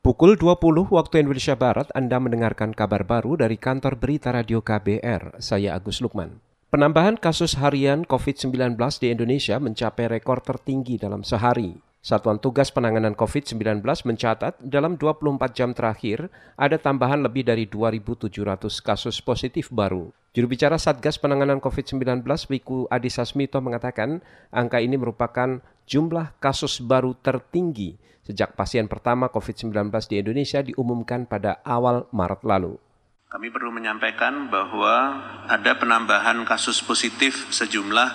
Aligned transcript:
Pukul 0.00 0.40
20 0.40 0.96
waktu 0.96 1.20
Indonesia 1.20 1.52
Barat 1.52 1.92
Anda 1.92 2.16
mendengarkan 2.16 2.72
kabar 2.72 3.04
baru 3.04 3.36
dari 3.36 3.60
kantor 3.60 4.00
berita 4.00 4.32
radio 4.32 4.64
KBR. 4.64 5.44
Saya 5.44 5.76
Agus 5.76 6.00
Lukman. 6.00 6.40
Penambahan 6.72 7.20
kasus 7.20 7.60
harian 7.60 8.08
COVID-19 8.08 8.80
di 8.96 9.12
Indonesia 9.12 9.60
mencapai 9.60 10.08
rekor 10.08 10.40
tertinggi 10.40 10.96
dalam 10.96 11.20
sehari. 11.20 11.89
Satuan 12.00 12.40
Tugas 12.40 12.72
Penanganan 12.72 13.12
COVID-19 13.12 13.84
mencatat 13.84 14.56
dalam 14.64 14.96
24 14.96 15.36
jam 15.52 15.76
terakhir 15.76 16.32
ada 16.56 16.80
tambahan 16.80 17.20
lebih 17.20 17.44
dari 17.44 17.68
2.700 17.68 18.32
kasus 18.80 19.20
positif 19.20 19.68
baru. 19.68 20.08
Juru 20.32 20.48
bicara 20.48 20.80
Satgas 20.80 21.20
Penanganan 21.20 21.60
COVID-19 21.60 22.24
Wiku 22.24 22.88
Adhisa 22.88 23.28
Smito 23.28 23.60
mengatakan 23.60 24.24
angka 24.48 24.80
ini 24.80 24.96
merupakan 24.96 25.60
jumlah 25.84 26.40
kasus 26.40 26.80
baru 26.80 27.12
tertinggi 27.20 28.00
sejak 28.24 28.56
pasien 28.56 28.88
pertama 28.88 29.28
COVID-19 29.28 29.92
di 30.08 30.24
Indonesia 30.24 30.64
diumumkan 30.64 31.28
pada 31.28 31.60
awal 31.68 32.08
Maret 32.16 32.48
lalu. 32.48 32.80
Kami 33.28 33.52
perlu 33.52 33.76
menyampaikan 33.76 34.48
bahwa 34.48 35.20
ada 35.52 35.76
penambahan 35.76 36.48
kasus 36.48 36.80
positif 36.80 37.52
sejumlah 37.52 38.08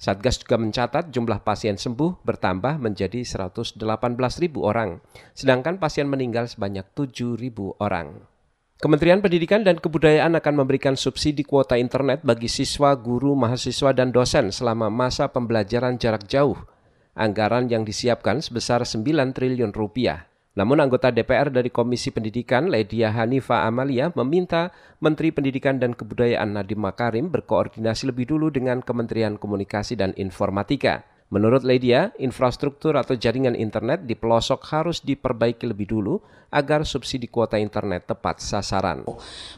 Satgas 0.00 0.40
juga 0.40 0.56
mencatat 0.56 1.12
jumlah 1.12 1.44
pasien 1.44 1.76
sembuh 1.76 2.24
bertambah 2.24 2.80
menjadi 2.80 3.20
118 3.20 3.76
ribu 4.40 4.64
orang, 4.64 4.96
sedangkan 5.36 5.76
pasien 5.76 6.08
meninggal 6.08 6.48
sebanyak 6.48 6.88
7 6.96 7.36
ribu 7.36 7.76
orang. 7.76 8.24
Kementerian 8.80 9.20
Pendidikan 9.20 9.60
dan 9.60 9.76
Kebudayaan 9.76 10.32
akan 10.40 10.64
memberikan 10.64 10.96
subsidi 10.96 11.44
kuota 11.44 11.76
internet 11.76 12.24
bagi 12.24 12.48
siswa, 12.48 12.96
guru, 12.96 13.36
mahasiswa, 13.36 13.92
dan 13.92 14.08
dosen 14.08 14.48
selama 14.48 14.88
masa 14.88 15.28
pembelajaran 15.28 16.00
jarak 16.00 16.24
jauh. 16.24 16.56
Anggaran 17.12 17.68
yang 17.68 17.84
disiapkan 17.84 18.40
sebesar 18.40 18.80
9 18.88 19.04
triliun 19.36 19.76
rupiah. 19.76 20.29
Namun 20.58 20.82
anggota 20.82 21.14
DPR 21.14 21.54
dari 21.54 21.70
Komisi 21.70 22.10
Pendidikan, 22.10 22.66
Ledia 22.66 23.14
Hanifa 23.14 23.62
Amalia, 23.62 24.10
meminta 24.18 24.74
Menteri 24.98 25.30
Pendidikan 25.30 25.78
dan 25.78 25.94
Kebudayaan 25.94 26.58
Nadiem 26.58 26.82
Makarim 26.82 27.30
berkoordinasi 27.30 28.10
lebih 28.10 28.26
dulu 28.34 28.50
dengan 28.50 28.82
Kementerian 28.82 29.38
Komunikasi 29.38 29.94
dan 29.94 30.10
Informatika. 30.18 31.06
Menurut 31.30 31.62
Ledia, 31.62 32.10
infrastruktur 32.18 32.98
atau 32.98 33.14
jaringan 33.14 33.54
internet 33.54 34.02
di 34.02 34.18
pelosok 34.18 34.66
harus 34.74 34.98
diperbaiki 34.98 35.62
lebih 35.62 35.86
dulu 35.86 36.18
agar 36.50 36.82
subsidi 36.82 37.30
kuota 37.30 37.56
internet 37.56 38.10
tepat 38.10 38.42
sasaran. 38.42 39.06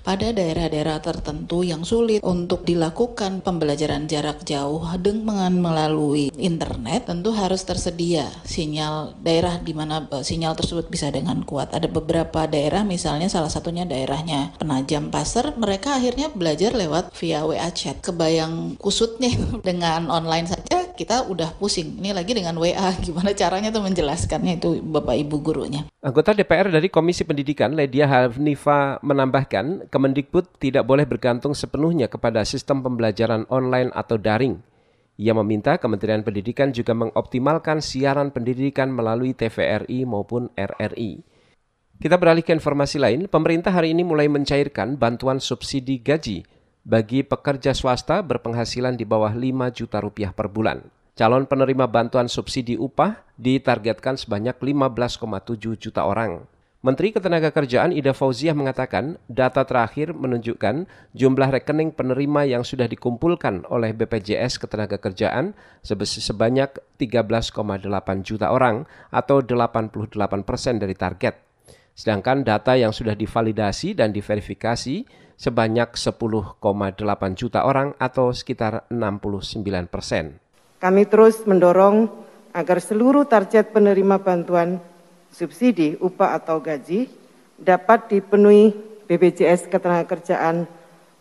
Pada 0.05 0.29
daerah-daerah 0.31 1.01
tertentu 1.01 1.64
yang 1.64 1.83
sulit 1.89 2.20
untuk 2.20 2.69
dilakukan 2.69 3.41
pembelajaran 3.41 4.05
jarak 4.05 4.45
jauh 4.45 4.84
dengan 5.01 5.56
melalui 5.56 6.29
internet, 6.37 7.09
tentu 7.09 7.33
harus 7.33 7.64
tersedia 7.64 8.29
sinyal 8.45 9.17
daerah 9.25 9.57
di 9.57 9.73
mana 9.73 10.05
e, 10.12 10.20
sinyal 10.20 10.53
tersebut 10.53 10.92
bisa 10.92 11.09
dengan 11.09 11.41
kuat. 11.48 11.73
Ada 11.73 11.89
beberapa 11.89 12.45
daerah, 12.45 12.84
misalnya 12.84 13.33
salah 13.33 13.48
satunya 13.48 13.89
daerahnya 13.89 14.53
Penajam 14.61 15.09
Pasir, 15.09 15.57
mereka 15.57 15.97
akhirnya 15.97 16.29
belajar 16.29 16.77
lewat 16.77 17.17
via 17.17 17.48
WA 17.48 17.73
chat. 17.73 18.05
Kebayang 18.05 18.77
kusutnya 18.77 19.33
dengan 19.67 20.12
online 20.12 20.53
saja 20.53 20.72
kita 20.93 21.27
udah 21.27 21.57
pusing. 21.57 21.98
Ini 21.98 22.12
lagi 22.12 22.37
dengan 22.37 22.57
WA, 22.61 22.93
gimana 23.05 23.33
caranya 23.33 23.73
tuh 23.73 23.83
menjelaskannya 23.83 24.61
itu 24.61 24.79
Bapak 24.80 25.17
Ibu 25.19 25.36
gurunya. 25.41 25.89
Anggota 26.05 26.36
DPR 26.36 26.69
dari 26.69 26.92
Komisi 26.92 27.25
Pendidikan, 27.25 27.75
Ledia 27.75 28.07
Hanifa 28.08 29.01
menambahkan, 29.01 29.89
Kemendikbud 29.89 30.61
tidak 30.61 30.85
boleh 30.86 31.08
bergantung 31.08 31.57
sepenuhnya 31.57 32.07
kepada 32.07 32.45
sistem 32.45 32.85
pembelajaran 32.85 33.48
online 33.48 33.91
atau 33.97 34.20
daring. 34.20 34.61
Ia 35.20 35.36
meminta 35.36 35.77
Kementerian 35.77 36.25
Pendidikan 36.25 36.73
juga 36.73 36.97
mengoptimalkan 36.97 37.85
siaran 37.85 38.33
pendidikan 38.33 38.89
melalui 38.89 39.36
TVRI 39.36 40.09
maupun 40.09 40.48
RRI. 40.57 41.20
Kita 42.01 42.19
beralih 42.19 42.42
ke 42.42 42.51
informasi 42.51 42.98
lain, 42.98 43.30
pemerintah 43.30 43.70
hari 43.70 43.95
ini 43.95 44.03
mulai 44.03 44.27
mencairkan 44.27 44.98
bantuan 44.98 45.39
subsidi 45.39 46.03
gaji 46.03 46.42
bagi 46.83 47.23
pekerja 47.23 47.70
swasta 47.73 48.20
berpenghasilan 48.27 48.98
di 48.98 49.07
bawah 49.07 49.31
5 49.31 49.70
juta 49.70 50.03
rupiah 50.03 50.35
per 50.35 50.51
bulan. 50.51 50.83
Calon 51.13 51.45
penerima 51.47 51.87
bantuan 51.87 52.27
subsidi 52.27 52.75
upah 52.75 53.20
ditargetkan 53.37 54.17
sebanyak 54.19 54.57
15,7 54.59 55.77
juta 55.77 56.09
orang. 56.09 56.48
Menteri 56.83 57.15
Ketenagakerjaan 57.15 57.95
Ida 57.95 58.11
Fauziah 58.11 58.59
mengatakan 58.59 59.15
data 59.31 59.63
terakhir 59.63 60.11
menunjukkan 60.19 60.91
jumlah 61.15 61.55
rekening 61.55 61.95
penerima 61.95 62.42
yang 62.42 62.67
sudah 62.67 62.91
dikumpulkan 62.91 63.63
oleh 63.71 63.95
BPJS 63.95 64.59
Ketenagakerjaan 64.59 65.55
sebanyak 65.87 66.75
13,8 66.98 68.27
juta 68.27 68.51
orang 68.51 68.83
atau 69.15 69.39
88 69.39 70.42
persen 70.42 70.83
dari 70.83 70.98
target. 70.98 71.52
Sedangkan 71.92 72.41
data 72.41 72.73
yang 72.75 72.91
sudah 72.91 73.13
divalidasi 73.13 73.92
dan 73.92 74.11
diverifikasi 74.11 75.05
sebanyak 75.36 75.92
10,8 75.92 76.61
juta 77.35 77.67
orang 77.67 77.92
atau 77.98 78.30
sekitar 78.30 78.89
69 78.89 79.64
persen. 79.91 80.39
Kami 80.79 81.03
terus 81.07 81.42
mendorong 81.45 82.11
agar 82.53 82.79
seluruh 82.79 83.27
target 83.27 83.73
penerima 83.75 84.20
bantuan 84.20 84.79
subsidi 85.33 85.97
upah 85.98 86.36
atau 86.39 86.61
gaji 86.61 87.08
dapat 87.57 88.13
dipenuhi 88.13 88.74
BPJS 89.09 89.69
Ketenagakerjaan 89.69 90.69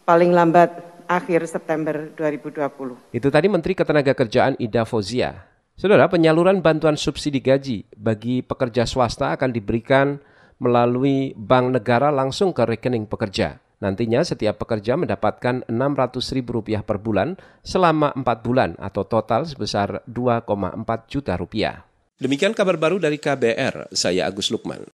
paling 0.04 0.32
lambat 0.34 0.70
akhir 1.08 1.48
September 1.48 2.08
2020. 2.16 3.12
Itu 3.12 3.28
tadi 3.28 3.48
Menteri 3.52 3.74
Ketenagakerjaan 3.76 4.56
Ida 4.60 4.88
Fozia. 4.88 5.48
Saudara, 5.76 6.06
penyaluran 6.08 6.62
bantuan 6.62 6.94
subsidi 6.94 7.42
gaji 7.42 7.84
bagi 7.98 8.46
pekerja 8.46 8.86
swasta 8.86 9.34
akan 9.34 9.50
diberikan 9.50 10.22
melalui 10.62 11.34
bank 11.34 11.82
negara 11.82 12.14
langsung 12.14 12.54
ke 12.54 12.62
rekening 12.62 13.10
pekerja. 13.10 13.58
Nantinya 13.82 14.22
setiap 14.22 14.62
pekerja 14.62 14.94
mendapatkan 14.94 15.66
Rp600.000 15.66 16.86
per 16.86 17.02
bulan 17.02 17.34
selama 17.66 18.14
4 18.14 18.46
bulan 18.46 18.78
atau 18.78 19.02
total 19.10 19.50
sebesar 19.50 20.06
2,4 20.06 20.86
juta 21.10 21.34
rupiah. 21.34 21.82
Demikian 22.22 22.54
kabar 22.54 22.78
baru 22.78 23.02
dari 23.02 23.18
KBR, 23.18 23.90
saya 23.98 24.30
Agus 24.30 24.54
Lukman. 24.54 24.86